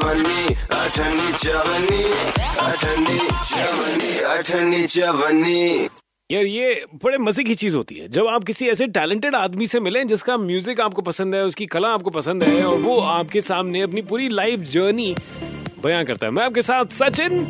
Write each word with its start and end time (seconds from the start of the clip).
चवन्नी 0.00 0.54
अठन्नी 0.72 1.32
चवन्नी 1.32 2.02
अठन्नी 2.60 3.16
चवन्नी 3.48 4.12
अठन्नी 4.26 4.86
चवन्नी। 4.86 5.88
यार 6.30 6.44
ये 6.44 6.84
बड़े 7.04 7.18
मज़े 7.18 7.44
की 7.44 7.54
चीज़ 7.54 7.76
होती 7.76 7.94
है। 7.94 8.08
जब 8.08 8.26
आप 8.26 8.44
किसी 8.44 8.68
ऐसे 8.68 8.86
टैलेंटेड 8.88 9.34
आदमी 9.34 9.66
से 9.66 9.80
मिलें 9.80 10.06
जिसका 10.08 10.36
म्यूज़िक 10.36 10.80
आपको 10.80 11.02
पसंद 11.02 11.34
है 11.34 11.42
उसकी 11.44 11.66
कला 11.66 11.88
आपको 11.88 12.10
पसंद 12.10 12.42
है 12.42 12.64
और 12.64 12.78
वो 12.78 12.98
आपके 12.98 13.40
सामने 13.40 13.80
अपनी 13.80 14.02
पूरी 14.02 14.28
लाइफ 14.30 14.60
जर्नी 14.72 15.14
बयां 15.84 16.04
करता 16.04 16.26
है। 16.26 16.32
मैं 16.32 16.44
आपके 16.44 16.62
साथ 16.62 16.84
Sachin 16.92 17.46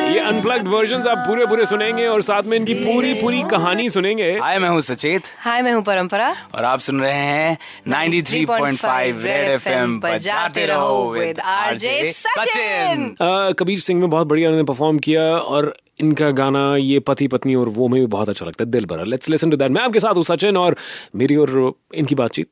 ये 0.10 0.20
अनप्लग्ड 0.20 0.68
वर्जंस 0.68 1.08
आप 1.08 1.18
पूरे 1.28 1.46
पूरे 1.46 1.66
सुनेंगे 1.66 2.06
और 2.08 2.22
साथ 2.22 2.44
में 2.44 2.58
इनकी 2.58 2.74
पूरी 2.76 3.14
पूरी 3.14 3.42
कहानी 3.52 3.90
सुनेंगे। 3.90 4.32
हाय 4.38 4.60
मैं 4.60 4.70
हूँ 4.70 4.82
सचेत। 4.82 5.24
हाय 5.40 5.62
मैं 5.62 5.74
हूँ 5.74 5.84
परंपरा। 5.84 6.30
और 6.56 6.66
आप 6.66 6.80
सुन 6.80 7.02
रहे 7.02 7.14
हैं 7.14 7.58
93.5 7.88 9.24
रेड 9.24 9.50
एफएम 9.50 10.00
बजाते 10.00 10.66
रहो 10.66 11.10
विद 11.12 11.40
आरजे 11.40 12.12
सचिन 12.14 13.16
कबीर 13.60 13.80
सिंह 13.80 14.00
में 14.02 14.10
बहुत 14.10 14.28
बढ़िया 14.28 14.50
उन्होंने 14.50 14.68
परफॉर्म 14.68 15.00
किया 15.00 15.24
और 15.38 15.74
इनका 16.02 16.30
गाना 16.32 16.76
ये 16.78 17.00
पति 17.02 17.28
पत्नी 17.28 17.56
और 17.56 17.70
वो 17.70 17.88
में 17.88 18.00
भी 18.02 18.06
बहुत 18.08 18.30
अच्छा 18.30 18.46
लगता 18.46 18.64
है 18.64 18.72
दिल 18.72 18.86
भरा। 18.86 19.04
लेट्स 19.04 19.30
लिसन 19.30 19.50
टू 19.50 19.58
दैट 19.58 19.72
मैं 19.72 19.82
आपके 19.84 20.00
साथ 20.00 20.16
हूँ 20.16 20.24
सचिन 20.24 20.58
और 20.58 20.76
मेरी 21.16 21.36
और 21.36 21.74
इनकी 21.96 22.16
बातचीत। 22.16 22.48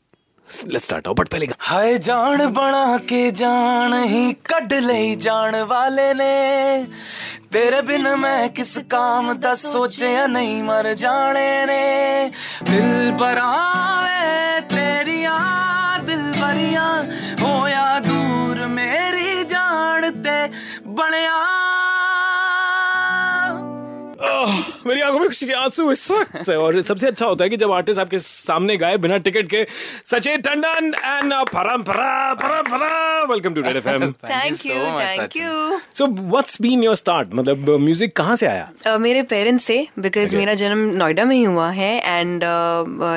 लेट्स 0.48 0.86
स्टार्ट 0.86 1.08
बट 1.08 1.28
पहले 1.28 1.48
हाय 1.60 1.98
जान 1.98 2.46
बना 2.48 2.98
के 3.04 3.20
जान 3.32 3.94
ही 4.04 4.32
कड 4.48 4.74
ले 4.74 5.16
जान 5.16 5.56
वाले 5.64 6.14
ने। 6.14 6.88
तेरे 7.52 7.82
बिन 7.82 8.08
मैं 8.20 8.50
किस 8.54 8.78
काम 8.88 9.34
दा 9.34 9.54
सोचे 9.56 10.28
नहीं 10.28 10.62
मर 10.64 10.94
जाने 10.94 11.66
ने। 11.66 12.32
दिल 12.64 13.12
बरावे 13.20 14.62
तेरिया 14.72 15.38
दिल 16.08 16.24
बरिया 16.40 16.88
होया 17.42 17.88
दूर 18.00 18.66
मेरी 18.68 19.44
जान 19.44 20.10
ते 20.24 20.40
बनिया 20.88 21.38
मेरी 24.88 25.02
आँखों 25.02 25.20
में 25.20 25.28
खुशी 25.28 25.46
के 25.46 25.54
आँसू 25.54 25.92
इस 25.92 26.12
वक्त 26.12 26.50
और 26.50 26.82
सबसे 26.82 27.08
अच्छा 27.08 27.26
होता 27.26 27.44
है 27.44 27.50
कि 27.50 27.58
जब 27.58 27.72
आर्टिस्ट 27.72 28.00
आपके 28.00 28.20
सामने 28.20 28.78
गाए 28.78 28.98
बिना 28.98 29.18
टिकट 29.18 29.50
के 29.50 29.66
Sachin 30.12 30.42
Tandon 30.42 30.94
and 31.06 31.34
Parampara 31.34 32.34
Parampara 32.34 33.24
welcome 33.24 33.54
to 33.54 33.62
red 33.62 33.76
FM 33.76 34.12
thank 34.12 34.66
you 34.66 34.74
thank 34.74 35.38
you 35.38 35.80
so 35.94 36.08
what's 36.08 36.62
been 36.62 36.84
your 36.84 36.96
start 36.96 37.34
मतलब 37.34 37.70
म्यूज़िक 37.70 38.16
कहाँ 38.16 38.36
से 38.36 38.48
आया? 38.48 38.70
Uh, 38.88 38.98
मेरे 38.98 39.22
पेरेंट्स 39.24 39.66
से 39.66 39.88
बिकॉज़ 40.00 40.26
okay. 40.26 40.38
मेरा 40.38 40.54
जन्म 40.54 40.78
नोएडा 40.96 41.26
में 41.26 41.36
ही 41.36 41.44
हुआ 41.44 41.70
है 41.70 42.20
and 42.20 42.42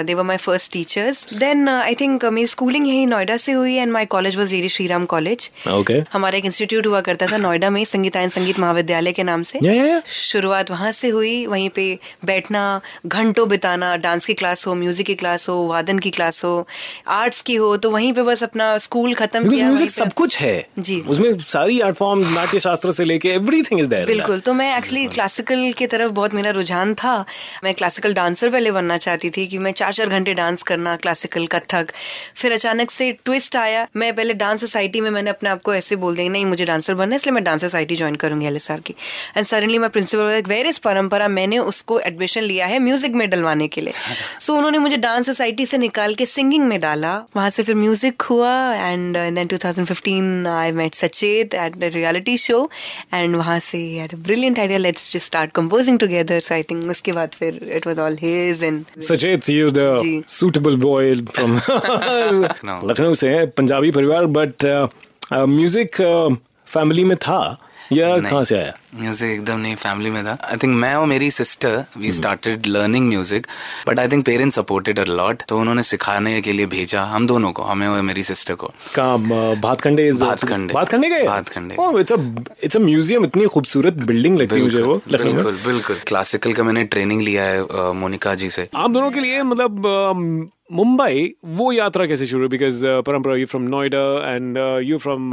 they 0.07 0.15
were 0.15 0.23
my 0.23 0.37
first 0.37 0.73
teachers 0.73 1.35
then 1.35 1.69
I 1.69 1.95
think 1.95 2.25
मेरी 2.25 2.47
स्कूलिंग 2.47 2.89
यही 2.89 3.07
नोएडा 3.07 3.37
से 3.37 3.53
हुई 3.53 3.77
and 3.77 3.93
my 3.93 4.07
college 4.07 4.37
was 4.37 4.53
Lady 4.53 4.69
Shri 4.69 4.87
Ram 4.87 5.05
college 5.07 5.51
okay 5.73 6.03
हमारा 6.13 6.39
एक 6.39 6.45
इंस्टीट्यूट 6.45 6.87
हुआ 6.87 7.01
करता 7.01 7.27
था 7.27 7.37
नोएडा 7.37 7.71
में 7.71 7.85
संगीतायन 7.85 8.29
संगीत 8.29 8.59
महाविद्यालय 8.59 9.13
के 9.13 9.23
नाम 9.23 9.43
से। 9.43 9.59
या 9.63 9.73
या 9.73 9.85
या 9.85 10.03
शुरुआत 10.07 10.71
वहाँ 10.71 10.93
से 10.93 11.09
हुई 11.09 11.47
वहीं 11.47 11.60
पे 11.69 11.99
बैठना 12.25 12.81
घंटों 13.07 13.49
बिताना 13.49 13.95
डांस 13.97 14.27
की 14.27 14.35
क्लास 14.35 14.67
हो 14.67 14.75
म्यूज़िक 14.75 15.07
की 15.07 15.15
क्लास 15.15 15.49
हो 15.49 15.57
वादन 15.67 15.99
की 15.99 16.11
क्लास 16.11 16.45
हो 16.45 16.67
आर्ट्स 17.09 17.41
की 17.43 17.55
हो 17.55 17.77
तो 17.77 17.91
वहीं 17.91 18.13
पे 18.13 18.23
बस 18.23 18.43
अपना 18.43 18.77
स्कूल 18.79 19.15
खत्म 19.15 19.51
किया 19.51 19.67
म्यूज़िक 19.67 19.91
सब 19.91 20.13
कुछ 20.13 20.39
है। 20.39 20.67
जी। 20.79 21.01
उसमें 21.01 21.39
सारी 21.41 21.81
आर्ट 21.81 21.97
फॉर्म 21.97 22.27
नाट्य 22.35 22.59
शास्त्र 22.61 22.93
से 22.93 23.05
लेके 23.05 23.29
एवरीथिंग 23.29 23.81
इज़ 23.81 23.89
देयर 23.89 24.07
बिल्कुल 24.07 24.41
तो 24.41 24.55
मैं 24.55 24.77
एक्चुअली 24.77 25.07
क्लासिकल 25.07 25.71
की 25.79 25.87
तरफ़ 25.87 26.13
बहुत 26.13 26.35
मेरा 26.35 26.51
रुझान 26.51 26.95
था। 26.95 27.25
मैं 27.65 27.75
क्लासिकल 27.75 28.15
डांसर 28.15 28.51
पहले 28.51 28.73
बनना 28.73 28.97
चाहती 28.99 29.31
थी 29.31 29.47
कि 29.47 29.59
मैं 29.59 29.73
चार 29.73 29.93
चार 29.93 30.09
घंटे 30.09 30.35
डांस 30.35 30.63
करना 30.63 30.97
क्लासिकल 30.97 31.47
कथक। 31.47 31.93
फिर 32.37 32.53
अचानक 32.53 32.91
से 32.91 33.11
ट्विस्ट 33.25 33.57
आया। 33.57 33.87
मैं 33.97 34.15
पहले 34.17 34.35
डांस 34.35 34.61
सोसाइटी 34.61 35.01
में 35.01 35.11
मैंने 35.11 35.31
अपने 35.31 35.51
आप 35.51 35.63
को 35.63 35.75
ऐसे 35.75 35.97
बोल 35.97 36.17
दिया 36.17 36.29
नहीं 36.29 36.47
मुझे 36.47 36.65
डांसर 36.65 36.95
बनना 36.95 37.15
है 37.15 37.17
इसलिए 37.17 37.35
मैं 37.35 37.45
डांस 37.45 37.61
सोसाइटी 37.61 37.97
ज्वाइन 37.97 38.15
करूँगी 38.17 38.47
एल 38.47 38.59
की। 38.61 38.95
एंड 39.37 39.47
सडनली 39.47 39.79
मैं 39.79 39.91
प्रिंसिपल 39.91 40.43
वेर 40.49 40.67
इज़ 40.67 40.81
परंपरा 40.85 41.29
मैंने 41.41 41.59
उसको 41.61 41.99
एडमिशन 42.03 42.43
लिया 42.43 42.67
है 42.67 42.79
म्यूज़िक 42.81 43.15
में 43.15 43.29
डलवाने 43.31 43.69
के 43.69 43.81
लिए। 43.81 43.93
सो 43.93 44.53
so, 44.53 44.57
उन्होंने 44.59 44.79
मुझे 44.79 44.97
डांस 44.99 45.27
सोसाइटी 45.27 45.67
से 45.67 45.79
निकाल 45.79 46.15
के 46.15 46.27
सिंगिंग 46.27 46.65
में 46.67 46.79
डाला। 46.81 47.15
वहाँ 47.37 47.51
से 47.51 47.63
फिर 47.63 47.75
म्यूज़िक 47.77 48.23
हुआ 48.23 48.53
and 48.75 49.17
then 49.17 49.47
2015 49.49 50.47
I 50.49 50.73
met 50.73 50.95
Sachet 50.95 51.55
at 51.55 51.77
the 51.77 51.91
reality 51.95 52.37
show 52.39 52.59
and 53.15 53.37
वहाँ 53.37 53.59
से 53.61 53.81
brilliant 54.15 54.59
idea 54.59 54.79
let's 54.79 55.13
just 55.13 55.27
start 55.27 55.53
composing 55.53 55.99
together 55.99 56.39
so 56.41 56.55
I 56.55 56.63
think 56.71 56.85
उसके 56.91 57.13
बाद 57.13 57.35
फिर 57.39 57.61
it 57.77 57.87
was 57.87 57.99
all 57.99 58.17
his 58.23 58.63
and 58.65 58.85
Sachet 59.09 59.49
you 59.51 59.71
the. 59.71 60.23
Suitable 60.29 60.77
boy 60.85 61.15
from 61.31 61.57
Lucknow 62.91 63.15
से 63.15 63.29
है 63.31 63.47
पंजाबी 63.59 63.91
परिवार 63.91 64.27
but 64.39 64.65
music 65.33 65.97
family 66.67 67.05
में 67.05 67.17
था। 67.19 67.41
या 67.93 68.17
कहाँ 68.19 68.43
से 68.45 68.57
आया? 68.57 68.73
म्यूज़िक 68.95 69.31
एकदम 69.31 69.59
नहीं 69.59 69.75
फैमिली 69.77 70.11
में 70.11 70.25
था। 70.25 70.37
आई 70.45 70.57
थिंक 70.63 70.75
मैं 70.77 70.95
और 70.95 71.07
मेरी 71.07 71.31
sister 71.31 71.85
we 71.99 72.13
started 72.13 72.67
learning 72.67 73.09
music 73.09 73.47
but 73.89 73.99
I 74.01 74.09
think 74.09 74.25
parents 74.27 74.57
supported 74.57 74.99
a 74.99 75.05
lot 75.05 75.43
तो 75.49 75.59
उन्होंने 75.59 75.83
सिखाने 75.83 76.41
के 76.43 76.53
लिए 76.53 76.67
भेजा 76.69 77.03
हम 77.07 77.27
दोनों 77.27 77.53
को 77.53 77.63
हमें 77.63 77.87
और 77.89 78.03
मेरी 78.03 78.23
सिस्टर 78.23 78.55
को। 78.55 78.73
कहाँ 78.95 79.19
भातखंडे 79.61 80.11
भातखंडे। 80.13 80.75
भातखंडे 80.75 81.09
गए? 81.09 81.27
Bhatkhande. 81.27 81.77
It's 82.01 82.13
a 82.13 82.19
it's 82.65 82.77
a 82.77 82.81
museum 82.81 83.25
इतनी 83.25 83.47
खूबसूरत 83.47 83.95
बिल्डिंग 84.05 84.39
लगती 84.39 84.57
है 84.57 84.63
मुझे 84.63 84.83
वो 84.83 85.01
बिल्कुल 85.09 85.59
बिल्कुल। 85.67 85.97
क्लासिकल 86.07 86.53
का 86.53 86.65
मैंने 86.65 86.85
ट्रेनिंग 86.87 87.23
लिया 87.23 87.45
है 87.45 87.93
मोनिका 87.95 88.35
जी 88.35 88.51
से। 88.51 88.69
आप 88.75 88.91
दोनों 88.91 89.11
के 89.11 89.21
लिए 89.21 89.43
मतलब 89.45 90.51
मुंबई 90.73 91.33
वो 91.47 91.73
यात्रा 91.73 92.07
कैसे 92.07 92.27
शुरू 92.27 92.49
because 92.49 92.85
Parampara 93.07 93.37
you 93.37 93.47
from 93.47 93.63
Noida 93.71 94.05
and 94.27 94.59
you 94.85 94.99
from 94.99 95.31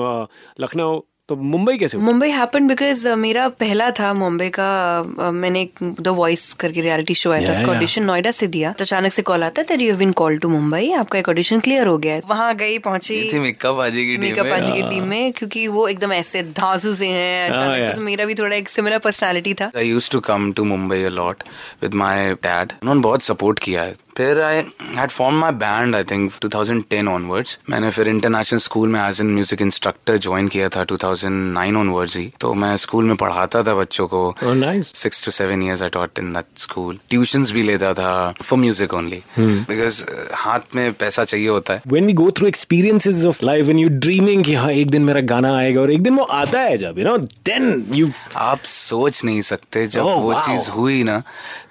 Lucknow. 0.62 1.00
तो 1.30 1.36
मुंबई 1.36 1.78
कैसे 1.78 1.98
मुंबई 1.98 2.30
हैपन 2.32 2.68
बिकॉज़ 2.68 3.08
मेरा 3.20 3.48
पहला 3.60 3.90
था 3.92 4.14
मुंबई 4.14 4.48
का 4.58 4.68
uh, 5.04 5.32
मैंने 5.34 5.68
द 5.84 6.08
वॉइस 6.08 6.54
करके 6.62 6.82
रियलिटी 6.82 7.14
शो 7.14 7.32
आया 7.32 7.48
था 7.48 7.54
उसका 7.54 7.72
ऑडिशन 7.72 8.04
नोएडा 8.04 8.32
से 8.32 8.48
दिया। 8.48 8.72
तो 8.72 8.84
अचानक 8.84 9.12
से 9.12 9.22
कॉल 9.22 9.44
आता 9.44 9.62
है 9.62 9.82
you 9.82 9.90
have 9.90 9.98
been 10.00 10.12
call 10.22 10.38
to 10.38 10.50
Mumbai 10.50 10.92
आपका 10.92 11.20
एक 11.20 11.30
ऑडिशन 11.30 11.60
क्लियर 11.60 11.88
हो 11.88 11.98
गया 11.98 12.14
है। 12.14 12.22
वहाँ 12.30 12.56
गई 12.56 12.78
पहुँची। 12.88 13.40
मेकअप 13.40 13.76
बाजी 13.76 14.06
की 14.06 14.16
टीम 14.18 14.22
मेकअप 14.22 14.46
में? 14.46 14.54
आजी 14.54 14.72
की 14.72 14.90
टीम 14.90 15.04
में 15.04 15.34
क्योंकि 15.34 15.68
वो 15.68 15.88
एकदम 15.88 16.14
ऐसे 16.14 16.44
धांसू 16.44 16.96
से 16.96 17.08
हैं 17.08 17.50
अचानक 17.50 17.84
से 17.84 17.94
तो 17.94 18.02
मेरा 18.02 18.26
भी 18.26 18.36
थोड़ा 18.36 18.56
एक 18.56 18.70
सिमिलर 18.70 18.98
पर्सनालिटी 19.00 19.54
था। 19.54 19.72
I 19.72 19.88
used 19.92 20.16
to 20.16 20.26
come 20.30 20.50
to 20.54 20.70
Mumbai 20.74 21.04
a 21.12 21.16
lot 21.20 21.48
with 21.84 22.02
my 22.06 22.18
dad. 22.48 22.74
उन्होंने 22.84 23.02
बहुत 23.02 23.22
सपोर्ट 23.22 23.60
किया 23.60 23.84
है। 23.84 23.96
फिर 24.18 24.40
I 24.42 24.56
had 24.96 25.10
form 25.10 25.36
my 25.40 25.52
band 25.62 25.96
I 25.96 26.04
think 26.12 26.32
2010 26.46 27.08
onwards 27.08 27.58
मैंने 27.70 27.90
फिर 27.98 28.08
इंटरनेशनल 28.08 28.60
स्कूल 28.60 28.90
में 28.90 29.00
as 29.00 29.20
an 29.22 29.28
music 29.34 29.62
instructor 29.62 30.18
join 30.18 30.48
किया 30.56 30.70
था 30.76 30.84
2009 30.92 31.76
ऑनवर्ड्स 31.78 32.16
ही। 32.18 32.32
तो 32.42 32.54
मैं 32.54 32.76
स्कूल 32.78 33.06
में 33.06 33.16
पढ़ाता 33.16 33.62
था 33.64 33.74
बच्चों 33.76 34.08
को। 34.14 34.22
Six 34.42 35.24
to 35.26 35.32
seven 35.32 35.64
years 35.64 35.84
I 35.84 35.90
taught 35.94 36.20
in 36.20 36.32
that 36.34 36.46
school 36.58 36.98
tuitions 37.10 37.52
भी 37.52 37.64
लेता 37.64 37.94
था 37.94 38.14
फॉर 38.42 38.60
म्यूज़िक 38.60 38.94
ओनली 38.94 39.22
बिकॉज़ 39.40 40.04
हाथ 40.46 40.76
में 40.76 40.92
पैसा 40.94 41.24
चाहिए 41.24 41.48
होता 41.48 41.74
है। 41.74 41.82
When 41.94 42.10
we 42.10 42.18
go 42.22 42.28
through 42.32 42.52
experiences 42.54 43.24
of 43.32 43.44
life 43.50 43.70
when 43.70 43.84
you're 43.84 44.00
dreaming 44.08 44.46
कि 44.46 44.54
हाँ 44.54 44.72
एक 44.72 44.90
दिन 44.92 45.06
मेरा 45.12 45.22
गाना 45.34 45.56
आएगा 45.58 45.82
और 45.82 45.92
एक 45.92 46.02
दिन 46.04 46.16
वो 46.16 46.24
आता 46.42 46.62
है 46.62 46.78
जब 46.78 46.98
you 46.98 47.08
know 47.10 47.18
then 47.50 47.70
you 48.00 48.10
आप 48.36 48.64
सोच 48.74 49.24
नहीं 49.24 49.42
सकते 49.42 49.86
जब 49.88 50.04
Oh, 50.08 50.20
वो 50.22 50.34
wow. 50.34 50.42
चीज़ 50.42 50.70
हुई 50.72 51.04
ना। 51.04 51.22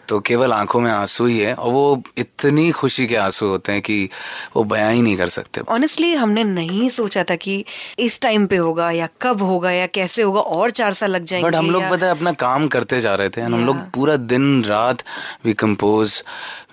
तो 0.09 0.19
केवल 0.21 0.53
आँखों 0.53 0.81
में 0.81 0.91
आँसू 0.91 1.27
ही 1.27 1.39
है 1.39 1.55
और 1.55 1.73
वो 1.73 2.03
इतनी 2.19 2.71
खुशी 2.73 3.07
के 3.07 3.17
आँसू 3.17 3.47
होते 3.47 3.73
हैं 3.73 3.83
कि 3.83 4.09
वो 4.57 4.65
बयां 4.65 4.93
ही 4.93 5.03
नहीं 5.03 5.17
कर 5.17 5.29
सकते। 5.29 5.61
ऑनेस्टली 5.69 6.13
हमने 6.15 6.45
नहीं 6.45 6.89
सोचा 6.89 7.25
था 7.25 7.37
कि 7.37 7.65
इस 7.99 8.21
टाइम 8.21 8.47
पे 8.47 8.57
होगा 8.57 8.91
या 8.91 9.09
कब 9.23 9.43
होगा 9.43 9.71
या 9.71 9.87
कैसे 9.95 10.23
होगा 10.23 10.41
और 10.41 10.71
चार 10.73 10.93
साल 10.95 11.11
लग 11.11 11.25
जाएँगे 11.25 11.49
बट 11.49 11.55
हम 11.55 11.71
लोग 11.71 11.89
पता 11.91 12.07
है 12.07 12.13
अपना 12.13 12.33
काम 12.41 12.69
करते 12.69 13.01
जा 13.01 13.15
रहे 13.15 13.29
थे 13.29 13.41
हम 13.41 13.65
लोग 13.67 13.77
पूरा 13.95 14.17
दिन 14.27 14.63
रात 14.65 15.03
वी 15.45 15.53
कंपोज 15.55 16.23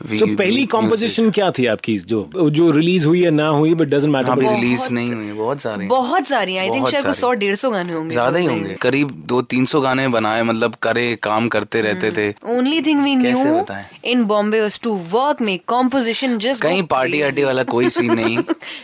तो 0.10 0.25
पहली 0.28 0.66
कॉम्पोजिशन 0.68 1.30
क्या 1.31 1.50
थी 1.52 1.66
आपकी? 1.66 1.98
जो 2.00 2.50
जो 2.52 2.69
रिलीज़ 2.72 3.06
हुई 3.07 3.22
है 3.24 3.30
ना 3.31 3.48
हुई 3.48 3.74
बट 3.74 3.88
डजेंट 3.88 4.16
अभी 4.16 4.31
मैटर 4.36 4.54
रिलीज़ 4.54 4.92
नहीं 4.94 5.13
हुई 5.13 5.31
बहुत 5.34 5.62
सारे। 5.62 5.86
बहुत 5.88 6.28
सारी 6.28 6.57
आई 6.57 6.69
थिंक 6.69 6.88
शायद। 6.88 7.13
सौ 7.16 7.31
डेढ़ 7.34 7.56
सौ 7.56 7.69
गाने 7.72 7.94
होंगे 7.94 8.10
ज़्यादा 8.10 8.40
ही 8.40 8.46
होंगे। 8.46 8.74
करीब 8.81 9.12
दो 9.28 9.42
तीन 9.44 9.66
सौ 9.66 9.81
गाने 9.81 10.07
बनाए 10.10 10.44
मतलब 10.44 10.75
करे 10.84 11.06
काम 11.24 11.48
करते 11.50 11.81
रहते 11.81 12.12
थे। 12.12 12.30
Only 12.50 12.81
thing 12.81 13.04
we 13.04 13.16
knew 13.24 13.66
in 14.12 14.24
Bombay 14.25 14.68
to 14.84 14.94
work 15.12 15.42
में 15.42 15.58
कॉम्पोजिशन 15.68 16.38
जस्ट 16.38 16.62
कहीं 16.62 16.84
पार्टी 16.94 17.22
अड्डी 17.22 17.44
वाला 17.44 17.64
कोई 17.74 17.90
सीन 17.90 18.14
नहीं। 18.14 18.38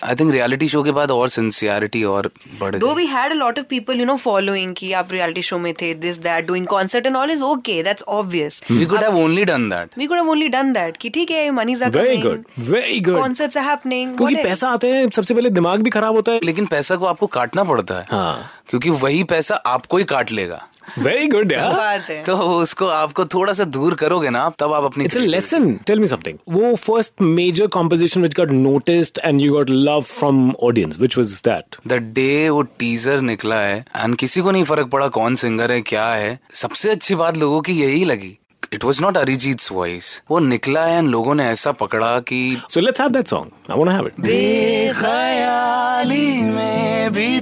आई 0.03 0.15
थिंक 0.15 0.31
रियलिटी 0.31 0.67
शो 0.67 0.83
के 0.83 0.91
बाद 0.91 1.11
और 1.11 1.29
सिंसियरिटी 1.29 2.03
और 2.13 2.29
बढ़ 2.61 2.75
दो 2.75 2.93
we 2.93 3.05
had 3.05 3.33
lot 3.33 3.59
of 3.59 3.65
people 3.69 3.99
you 3.99 4.05
know 4.05 4.15
following 4.17 4.73
कि 4.75 4.91
आप 4.93 5.11
रियलिटी 5.11 5.41
शो 5.41 5.57
में 5.57 5.73
थे 5.81 5.93
this 6.05 6.17
that 6.19 6.47
doing 6.47 6.67
concert 6.67 7.05
and 7.05 7.15
all 7.15 7.31
is 7.31 7.43
okay 7.43 7.81
that's 7.83 8.03
obvious 8.17 8.61
we 8.71 8.85
could 8.85 9.03
only 9.03 9.45
done 9.45 9.69
that 9.69 9.97
we 9.97 10.05
could 10.05 10.19
only 10.19 10.49
done 10.49 10.73
that 10.73 10.97
कि 10.97 11.09
ठीक 11.09 11.31
है 11.31 11.49
money 11.51 11.73
is 11.73 11.83
very 11.85 12.17
good 12.17 12.43
very 12.59 12.99
good 12.99 13.15
concerts 13.15 13.57
happening 13.57 14.15
क्योंकि 14.17 14.35
पैसा 14.35 14.69
आते 14.69 14.87
हैं 14.87 15.09
सबसे 15.09 15.33
पहले 15.33 15.49
दिमाग 15.49 15.81
भी 15.81 15.89
खराब 15.89 16.15
होता 16.15 16.31
है। 16.31 16.39
लेकिन 16.43 16.65
पैसा 16.65 16.95
को 16.95 17.05
आपको 17.05 17.27
काटना 17.27 17.63
पड़ता 17.63 17.99
है। 17.99 18.05
हाँ। 18.11 18.51
क्योंकि 18.69 18.89
वही 19.03 19.23
पैसा 19.23 19.55
आपको 19.67 19.97
ही 19.97 20.03
काट 20.05 20.31
लेगा 20.31 20.65
वेरी 20.99 21.27
गुड 21.27 21.51
यार 21.51 22.01
है 22.09 22.23
तो 22.23 22.35
उसको 22.35 22.85
आपको 22.87 23.25
थोड़ा 23.33 23.53
सा 23.53 23.63
दूर 23.75 23.95
करोगे 23.95 24.29
ना 24.29 24.41
आप 24.41 24.55
तब 24.59 24.73
आप 24.73 24.83
अपनी 24.83 25.05
It's 25.05 25.17
a 25.17 25.19
lesson. 25.25 25.67
Tell 25.89 25.99
me 26.03 26.07
something. 26.11 26.37
वो 26.49 26.71
first 26.85 27.21
major 27.37 27.67
composition 27.75 28.25
which 28.25 28.35
got 28.39 28.51
noticed 28.55 29.19
and 29.29 29.41
you 29.45 29.53
got 29.53 29.69
love 29.89 30.07
from 30.07 30.41
audience. 30.69 30.99
Which 31.03 31.17
was 31.21 31.35
that? 31.49 31.77
The 31.87 31.93
day 32.15 32.49
वो 32.49 32.61
टीजर 32.79 33.21
निकला 33.21 33.59
है 33.61 33.85
एंड 33.95 34.15
किसी 34.15 34.41
को 34.41 34.51
नहीं 34.51 34.63
फ़र्क 34.63 34.87
पड़ा 34.91 35.07
कौन 35.19 35.35
सिंगर 35.43 35.71
है 35.71 35.81
क्या 35.93 36.07
है 36.13 36.39
सबसे 36.63 36.89
अच्छी 36.91 37.15
बात 37.15 37.37
लोगों 37.37 37.61
की 37.61 37.73
यही 37.81 38.03
लगी 38.05 38.37
it 38.73 38.83
was 38.83 39.01
not 39.03 39.17
Arijit 39.17 39.71
voice 39.71 40.21
वो 40.31 40.39
निकला 40.39 40.85
है 40.85 40.97
एंड 40.97 41.09
लोगों 41.09 41.35
ने 41.35 41.45
ऐसा 41.49 41.71
पकड़ा 41.83 42.19
कि 42.31 42.41
So 42.69 42.81
let's 42.87 42.99
have 43.05 43.13
that 43.13 43.27
song. 43.27 43.51
I 43.69 43.75
want 43.75 43.89
to 43.89 43.95
have 43.97 44.07
it. 44.11 44.19
बेख्याली 44.27 46.27
में 46.43 47.11
भी 47.13 47.39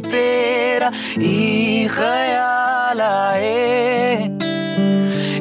तेरा 0.77 0.91
ही 0.95 1.87
ख्याल 1.87 3.01
आए। 3.01 4.17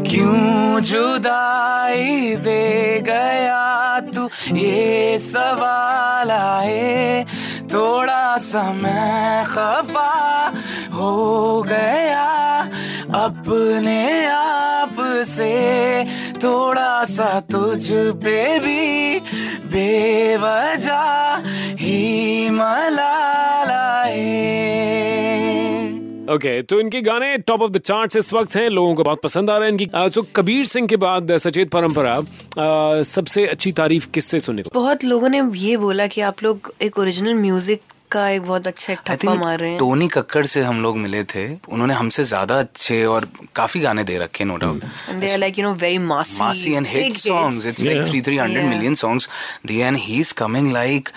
क्यों 0.08 0.80
जुदाई 0.80 2.36
दे 2.36 3.00
गया 3.00 4.00
तू? 4.14 4.26
ये 4.56 5.18
सवाल 5.18 6.30
आए। 6.30 7.26
थोड़ा 7.74 8.36
सा 8.36 8.62
मैं 8.72 9.44
खफा 9.44 10.52
हो 10.94 11.62
गया 11.62 12.26
अपने 13.14 14.26
आप 14.26 14.96
से। 15.26 15.54
थोड़ा 16.44 17.04
सा 17.04 17.40
तुझ 17.40 17.92
पे 17.92 18.58
भी 18.58 19.20
बेवजह 19.66 21.06
ओके 26.36 26.60
तो 26.62 26.80
इनके 26.80 27.00
गाने 27.02 27.36
टॉप 27.38 27.62
ऑफ़ 27.62 27.70
द 27.70 27.78
चार्ट 27.80 28.16
इस 28.16 28.32
वक्त 28.32 28.56
हैं, 28.56 28.68
लोगों 28.70 28.94
को 28.94 29.02
बहुत 29.02 29.20
पसंद 29.22 29.50
आ 29.50 29.56
रहा 29.56 29.64
है 29.64 29.72
इनकी। 29.72 29.86
तो 30.14 30.22
कबीर 30.36 30.66
सिंह 30.66 30.86
के 30.88 30.96
बाद 30.98 31.36
सचेत 31.38 31.70
परंपरा 31.70 32.14
सबसे 33.06 33.46
अच्छी 33.46 33.72
तारीफ़ 33.72 34.08
किससे 34.14 34.40
सुनने 34.40 34.62
को? 34.62 34.70
बहुत 34.74 35.04
लोगों 35.04 35.28
ने 35.28 35.42
ये 35.58 35.76
बोला 35.78 36.06
कि 36.06 36.20
आप 36.22 36.42
लोग 36.42 36.72
एक 36.82 36.98
ओरिजिनल 36.98 37.34
म्यूज़िक 37.40 37.80
का 38.12 38.28
एक 38.30 38.42
बहुत 38.42 38.66
अच्छा 38.66 38.92
एक 38.92 38.98
ठप्पा 39.06 39.34
मार 39.34 39.58
रहे 39.60 39.70
हैं 39.70 39.78
टोनी 39.78 40.08
कक्कड़ 40.16 40.44
से 40.46 40.62
हम 40.62 40.82
लोग 40.82 40.96
मिले 40.98 41.22
थे 41.34 41.46
उन्होंने 41.54 41.94
हमसे 41.94 42.24
ज़्यादा 42.24 42.58
अच्छे 42.58 43.04
और 43.14 43.28
काफ़ी 43.56 43.80
गाने 43.80 44.04
दे 44.04 44.18
रखे 44.18 44.44
no 44.44 44.56
doubt 44.56 44.84
And 45.10 45.22
they 45.22 45.28
are 45.32 45.38
like, 45.40 45.58
you 45.58 45.64
know, 45.66 45.74
very 45.80 45.98
massy. 46.06 46.38
Massy 46.38 46.74
and 46.78 46.86
hit 46.86 47.02
big 47.04 47.16
songs. 47.18 47.64
hits. 47.64 47.72
It's 47.72 47.84
like 47.88 47.96
Yeah. 47.96 48.08
three 48.08 48.20
three 48.28 48.38
hundred 48.42 48.64
Yeah. 48.64 48.72
million 48.72 48.96
songs. 49.00 49.28
The 49.70 49.76
and 49.88 50.00
he's 50.04 50.32
coming 50.40 50.70
like, 50.76 51.10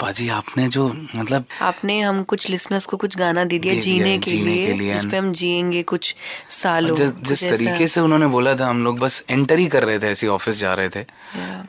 पाजी 0.00 0.28
आपने 0.38 0.66
जो 0.68 0.86
मतलब 1.16 1.44
आपने 1.62 2.00
हम 2.00 2.22
कुछ 2.32 2.48
लिसनर्स 2.50 2.84
को 2.86 2.96
कुछ 2.96 3.16
गाना 3.18 3.44
दे 3.44 3.58
दिया 3.58 3.74
जीने 3.80 4.18
के 4.18 4.30
लिए, 4.30 4.72
जिस 4.92 5.04
पे 5.04 5.16
हम 5.16 5.32
जिएँगे 5.32 5.82
कुछ 5.82 6.14
सालों 6.50 6.96
जिस। 6.96 7.44
तरीके 7.44 7.86
से 7.86 8.00
उन्होंने 8.00 8.26
बोला 8.26 8.54
था 8.60 8.66
हम 8.68 8.84
लोग 8.84 8.98
बस 8.98 9.22
एंटर 9.30 9.58
ही 9.58 9.66
कर 9.66 9.84
रहे 9.84 9.98
थे 9.98 10.08
ऐसे 10.10 10.26
ऑफ़िस 10.28 10.60
जा 10.60 10.74
रहे 10.74 10.88
थे 10.96 11.04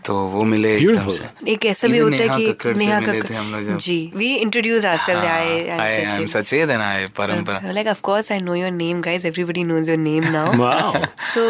तो 0.05 0.15
वो 0.29 0.43
मिले 0.43 0.75
एक 0.75 1.65
ऐसा 1.65 1.87
भी 1.87 1.97
होता 1.97 2.23
है 2.23 2.29
कि 2.29 2.73
नेहा 2.77 2.99
कक्कड़ 2.99 3.29
थे 3.29 3.35
हम 3.35 3.51
लोग 3.53 3.63
जब। 3.65 3.77
जी 3.77 3.99
वी 4.15 4.33
इंट्रोड्यूस 4.35 4.64
ourselves. 4.73 5.25
हाँ, 5.25 5.39
I 5.39 5.63
I 5.75 5.89
am 6.05 6.21
I'm 6.21 6.27
सचेत 6.29 6.69
है 6.69 6.77
ना 6.77 6.91
ये 6.93 7.73
like 7.73 7.87
of 7.87 8.01
course 8.01 8.31
I 8.31 8.39
know 8.39 8.55
your 8.55 8.71
name 8.71 9.01
guys. 9.01 9.25
Everybody 9.25 9.63
knows 9.63 9.87
your 9.87 9.97
name 9.97 10.25
now. 10.33 10.45
Wow. 10.61 11.05
तो 11.35 11.43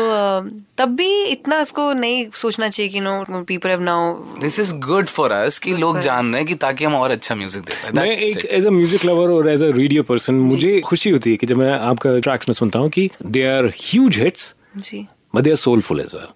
तब 0.77 0.95
भी 0.95 1.23
इतना 1.23 1.59
उसको 1.61 1.93
नहीं 1.93 2.29
सोचना 2.33 2.69
चाहिए 2.69 2.91
कि 2.91 2.99
no 2.99 3.43
people 3.47 3.69
have 3.69 3.81
now 3.81 4.13
this 4.41 4.59
is 4.59 4.73
good 4.85 5.07
for 5.07 5.31
us 5.31 5.59
कि 5.59 5.73
लोग 5.77 5.99
जान 5.99 6.31
रहे 6.31 6.41
हैं 6.41 6.47
कि 6.47 6.55
ताकि 6.55 6.85
हम 6.85 6.95
और 6.95 7.11
अच्छा 7.11 7.35
म्यूज़िक 7.35 7.63
दे 7.63 7.73
पाए। 7.73 7.91
मैं 7.91 8.17
एक 8.17 8.45
एज 8.45 8.65
अ 8.65 8.69
म्यूज़िक 8.69 9.05
लवर 9.05 9.31
और 9.31 9.49
एज 9.49 9.63
अ 9.63 9.71
रेडियो 9.77 10.03
पर्सन 10.03 10.33
मुझे 10.33 10.79
खुशी 10.85 11.09
होती 11.09 11.31
है 11.31 11.37
कि 11.37 11.47
जब 11.47 11.57
मैं 11.57 11.71
आपका 11.79 12.17
ट्रैक्स 12.19 12.49
में 12.49 12.53
सुनता 12.53 12.79
हूँ 12.79 12.89
कि 12.89 13.09
they 13.25 13.47
are 13.57 13.71
huge 13.81 14.19
hits 14.19 14.53
ji. 14.77 15.05
But 15.35 15.43
they 15.43 15.49
are 15.49 15.55
soulful 15.57 15.99
as 16.01 16.15
well 16.15 16.27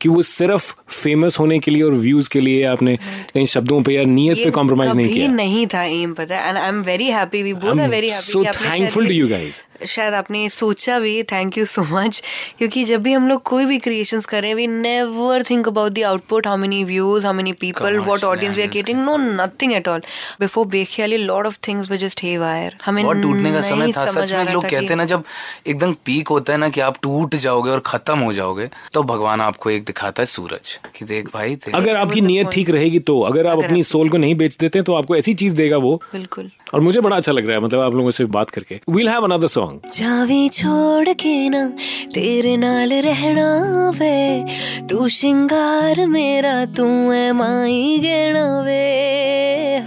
कि 0.00 0.08
वो 0.08 0.22
सिर्फ़ 0.22 0.74
फ़ेमस 0.88 1.38
होने 1.38 1.58
के 1.58 1.70
लिए 1.70 1.82
और 1.82 1.92
व्यूज़ 1.92 2.28
के 2.30 2.40
लिए 2.40 2.64
आपने 2.64 2.96
कहीं 3.34 3.46
शब्दों 3.46 3.82
पे 3.82 3.94
या 3.94 4.04
नियत 4.04 4.38
पे 4.44 4.50
कॉम्प्रोमाइज 4.50 4.94
नहीं 4.96 5.14
किया। 5.14 5.28
नहीं 5.28 5.66
था 5.66 5.82
एम 5.82 6.14
पता 6.14 6.38
है? 6.38 6.48
And 6.48 6.58
I 6.58 6.68
am 6.68 6.82
very 6.82 7.06
happy 7.06 7.42
we 7.42 7.54
both 7.54 7.80
are 7.80 7.88
very 7.88 8.08
happy 8.08 8.32
so 8.32 8.44
thankful 8.44 9.06
to 9.06 9.12
you 9.12 9.28
guys. 9.28 9.62
शायद 9.86 10.14
आपने 10.14 10.48
सोचा 10.48 10.98
भी 10.98 11.22
थैंक 11.22 11.58
यू 11.58 11.64
सो 11.64 11.82
मच 11.82 12.22
क्योंकि 12.58 12.84
जब 12.84 13.02
भी 13.02 13.12
हम 13.12 13.28
लोग 13.28 13.42
कोई 13.42 13.64
भी 13.64 13.78
क्रिएशंस 13.78 14.26
करें 14.26 14.54
we 14.54 14.66
never 14.66 15.42
think 15.42 15.68
about 15.68 15.92
the 15.92 16.02
output 16.02 16.46
how 16.46 16.56
many 16.56 16.82
views 16.84 17.24
how 17.26 17.34
many 17.34 17.52
people 17.52 17.98
what 17.98 18.24
audience 18.24 18.56
we 18.56 18.62
are 18.62 18.68
getting 18.68 19.00
no 19.04 19.16
nothing 19.16 19.72
at 19.72 19.88
all 19.88 20.02
before 20.40 20.66
Bekhayali 20.66 21.16
lot 21.16 21.46
of 21.46 21.58
things 21.68 21.90
were 21.90 21.96
just 21.96 22.22
haywire 22.22 22.76
हमें 22.84 23.04
बहुत 23.04 23.22
टूटने 23.22 23.52
का 23.52 23.60
समय 23.60 23.92
था। 23.92 24.06
समझ 24.06 24.28
सच 24.28 24.36
में 24.36 24.52
लोग 24.52 24.62
कहते 24.62 24.86
हैं 24.86 24.96
ना 24.96 25.04
जब 25.04 25.24
एकदम 25.66 25.92
पीक 26.04 26.28
होता 26.28 26.52
है 26.52 26.58
ना 26.58 26.68
कि 26.68 26.80
आप 26.80 26.98
टूट 27.02 27.34
जाओगे 27.34 27.70
और 27.70 27.80
खत्म 27.86 28.18
हो 28.18 28.32
जाओगे 28.32 28.70
तो 28.92 29.02
भगवान 29.02 29.40
आपको 29.40 29.70
एक 29.70 29.84
दिखाता 29.84 30.22
है 30.22 30.26
सूरज 30.26 30.78
कि 30.98 31.04
देख 31.04 31.26
भाई 31.34 31.58
अगर 31.74 31.96
आपकी 31.96 32.20
the 32.20 32.26
नियत 32.26 32.50
ठीक 32.50 32.70
रहेगी 32.70 32.98
तो 32.98 33.20
अगर 33.20 33.46
आप 33.46 33.64
अपनी 33.64 33.82
सोल 33.82 34.08
को 34.08 34.16
नहीं 34.16 34.34
बेच 34.34 34.56
देते 34.56 34.82
तो 34.82 34.94
आपको 34.94 35.16
ऐसी 35.16 35.34
चीज़ 35.34 35.54
देगा 35.54 35.76
वो। 35.76 36.02
बिल्कुल। 36.12 36.50
और 36.74 36.80
मुझे 36.80 37.00
बड़ा 37.00 37.16
अच्छा 37.16 37.32
लग 37.32 37.46
रहा 37.46 37.56
है 37.56 37.62
मतलब 37.64 37.80
आप 37.80 37.94
लोगों 37.94 38.10
से 38.10 38.24
बात 38.24 38.50
करके। 38.50 38.80
वील 38.90 39.08
हैव 39.08 39.24
अनदर 39.24 39.46
सॉन्ग 39.46 39.90
जावे 39.94 40.48
छोड़ 40.48 41.08
के 41.08 41.48
ना, 41.48 41.66
तेरे 42.14 42.56
नाल 42.56 42.92
रहना 42.92 43.48
वे। 43.90 44.44
तू 44.90 45.08
शिंगार 45.08 46.06
मेरा, 46.06 46.64
तू 46.64 46.86
है 47.10 47.32
माई 47.32 47.98
गहना 48.02 48.60
वे। 48.60 48.84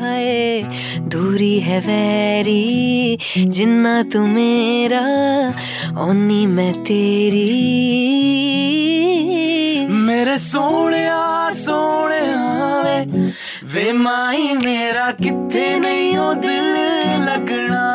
हाय, 0.01 0.67
दूरी 1.01 1.59
है 1.59 1.79
वैरी, 1.79 3.19
जिन्ना 3.37 4.01
तू 4.03 4.25
मेरा 4.27 5.05
ओनी 5.99 6.45
मैं 6.45 6.73
तेरी। 6.83 7.47
मेरे 9.87 10.37
सोने 10.37 11.07
सोने 11.53 12.20
वे 13.11 13.33
वे 13.63 13.93
माई 13.93 14.57
मेरा 14.65 15.11
किथे 15.11 15.79
नहीं 15.79 16.17
ओ 16.17 16.33
दिल 16.33 16.77
लगना। 17.29 17.85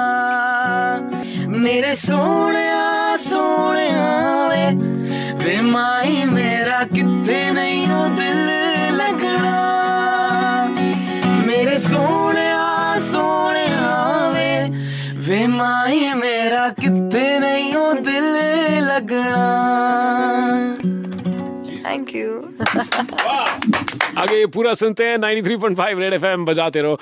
मेरे 1.46 1.94
सोने 1.94 2.72
सोने 3.18 3.90
वे। 4.48 4.76
वे 5.32 5.60
माई 5.60 6.24
मेरा 6.24 6.84
किथे 6.84 7.52
नहीं 7.52 7.84
ओ 7.84 8.08
दिल 8.08 8.50
लगना। 8.96 9.56
मेरे 11.46 11.78
सोने 11.78 12.52
सोने 13.00 13.66
वे। 14.32 14.68
वे 15.16 15.46
माई 15.46 16.12
मेरा 16.14 16.68
किथे 16.68 17.38
नहीं 17.38 17.74
ओ 17.74 17.92
दिल 17.92 18.24
लगना। 18.84 19.66
थैंक 24.16 24.30
ये 24.30 24.36
आगे 24.36 24.46
पूरा 24.46 24.74
सुनते 24.74 25.04
हैं 25.04 25.18
93.5 25.18 25.98
रेड 25.98 26.14
एफएम 26.14 26.44
बजाते 26.44 26.80
रहो। 26.80 27.00